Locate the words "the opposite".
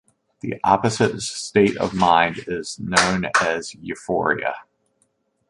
0.39-1.21